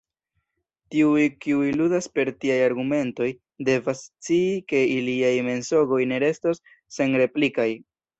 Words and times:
Tiuj, 0.93 1.25
kiuj 1.45 1.65
ludas 1.81 2.07
per 2.15 2.31
tiaj 2.45 2.55
argumentoj, 2.67 3.27
devas 3.67 4.01
scii, 4.05 4.39
ke 4.73 4.81
iliaj 4.95 5.35
mensogoj 5.49 6.01
ne 6.13 6.19
restos 6.25 6.63
senreplikaj. 6.97 7.69